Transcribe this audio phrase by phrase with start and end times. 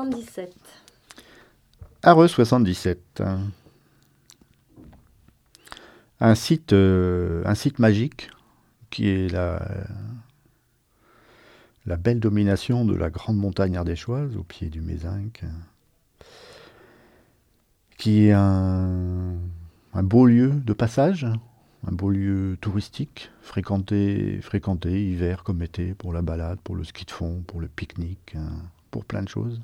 [0.00, 0.54] 77.
[2.04, 3.20] Areux 77.
[6.20, 8.30] Un site, euh, un site magique
[8.90, 9.60] qui est la,
[11.96, 15.42] belle domination de la grande montagne ardéchoise au pied du Mézinc,
[17.96, 19.34] qui est un,
[19.94, 21.26] un beau lieu de passage,
[21.88, 27.04] un beau lieu touristique, fréquenté, fréquenté hiver comme été pour la balade, pour le ski
[27.04, 29.60] de fond, pour le pique-nique, hein, pour plein de choses,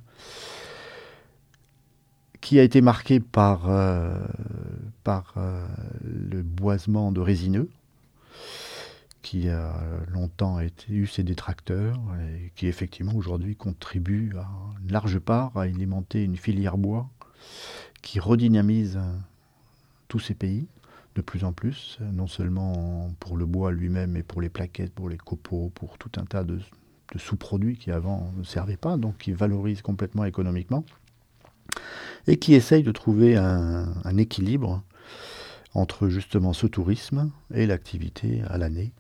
[2.41, 4.27] qui a été marqué par, euh,
[5.37, 5.67] euh,
[6.03, 7.71] le boisement de résineux,
[9.23, 9.73] qui a
[10.09, 14.47] longtemps été, eu ses détracteurs et qui effectivement aujourd'hui contribue à
[14.83, 17.09] une large part à alimenter une filière bois
[18.03, 19.01] qui redynamise
[20.09, 20.67] tous ces pays
[21.15, 25.09] de plus en plus, non seulement pour le bois lui-même, mais pour les plaquettes, pour
[25.09, 26.59] les copeaux, pour tout un tas de,
[27.19, 30.85] sous-produits qui avant ne servaient pas, donc qui valorisent complètement économiquement,
[32.27, 34.83] et qui essayent de trouver un, un équilibre
[35.75, 38.93] entre justement ce tourisme et l'activité à l'année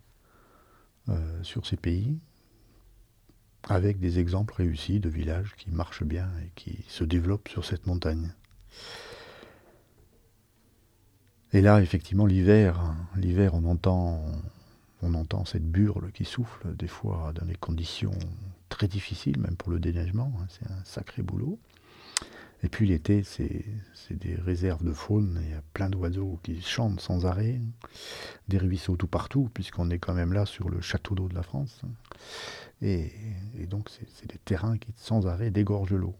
[1.09, 2.19] euh, sur ces pays,
[3.69, 7.87] avec des exemples réussis de villages qui marchent bien et qui se développent sur cette
[7.87, 8.35] montagne.
[11.53, 14.25] Et là, effectivement, l'hiver, l'hiver, on entend,
[15.05, 18.19] on entend cette burle qui souffle, des fois dans des conditions
[18.69, 20.33] très difficiles, même pour le déneigement.
[20.41, 21.59] hein, c'est un sacré boulot.
[22.63, 23.65] Et puis l'été, c'est,
[24.11, 27.61] des réserves de faune, il y a plein d'oiseaux qui chantent sans arrêt,
[28.49, 31.43] des ruisseaux tout partout, puisqu'on est quand même là sur le château d'eau de la
[31.43, 31.83] France.
[32.81, 33.13] Et,
[33.69, 36.15] donc, c'est, des terrains qui, sans arrêt, dégorgent l'eau.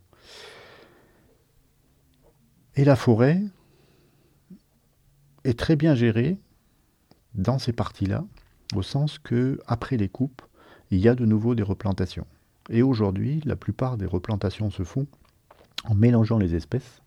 [2.77, 3.41] Et la forêt,
[5.45, 6.39] est très bien géré
[7.35, 8.25] dans ces parties-là,
[8.75, 10.43] au sens que après les coupes,
[10.91, 12.27] il y a de nouveau des replantations.
[12.71, 15.07] Et aujourd'hui, la plupart des replantations se font
[15.85, 17.03] en mélangeant les espèces,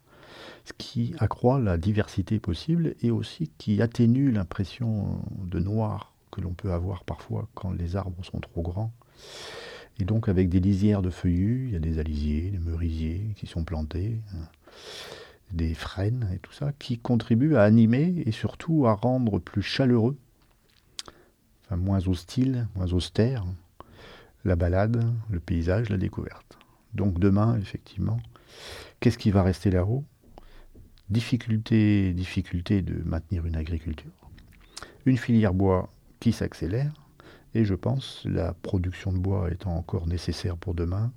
[0.66, 6.54] ce qui accroît la diversité possible et aussi qui atténue l'impression de noir que l'on
[6.54, 8.92] peut avoir parfois quand les arbres sont trop grands.
[10.00, 13.48] Et donc avec des lisières de feuillus, il y a des alisiers, des merisiers qui
[13.48, 14.20] sont plantés
[15.52, 20.18] des frênes et tout ça, qui contribuent à animer et surtout à rendre plus chaleureux,
[21.76, 23.46] moins hostile, moins austère,
[24.46, 26.58] la balade, le paysage, la découverte.
[26.94, 28.20] Donc demain, effectivement,
[29.00, 30.04] qu'est-ce qui va rester là-haut?
[31.10, 34.12] Difficulté, difficulté de maintenir une agriculture,
[35.06, 35.90] une filière bois
[36.20, 36.92] qui s'accélère,
[37.54, 41.12] et je pense, la production de bois étant encore nécessaire pour demain,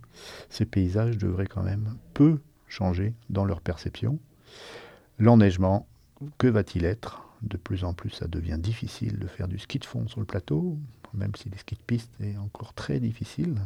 [0.48, 4.18] ces paysages devraient quand même peu changer dans leur perception.
[5.18, 5.86] L'enneigement,
[6.38, 7.29] que va-t-il être?
[7.42, 10.26] De plus en plus, ça devient difficile de faire du ski de fond sur le
[10.26, 10.78] plateau,
[11.14, 13.56] même si le ski de piste est encore très difficile.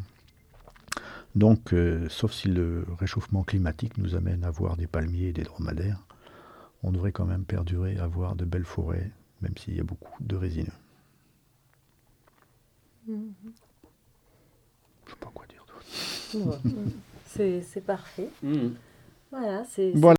[1.35, 5.43] Donc, euh, sauf si le réchauffement climatique nous amène à voir des palmiers et des
[5.43, 6.01] dromadaires,
[6.83, 10.23] on devrait quand même perdurer à voir de belles forêts, même s'il y a beaucoup
[10.23, 10.69] de résineux.
[13.09, 13.33] Mhm.
[15.07, 16.49] Je sais pas quoi dire d'autre.
[16.51, 17.63] Ouais.
[17.63, 18.29] c'est, parfait.
[19.31, 20.13] Voilà, c'est, Voilà.